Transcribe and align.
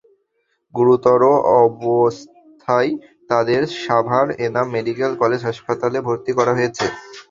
গুরুতর 0.73 1.21
অবস্থায় 1.61 2.91
তাঁদের 3.29 3.61
সাভার 3.81 4.27
এনাম 4.45 4.67
মেডিকেল 4.75 5.11
কলেজ 5.21 5.41
হাসপাতালে 5.49 5.97
ভর্তি 6.07 6.31
করা 6.37 6.53
হয়েছে। 6.57 6.85